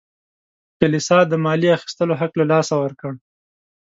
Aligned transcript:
کلیسا 0.79 1.17
د 1.27 1.33
مالیې 1.45 1.75
اخیستلو 1.77 2.13
حق 2.21 2.33
له 2.39 2.45
لاسه 2.51 2.73
ورکړ. 2.79 3.11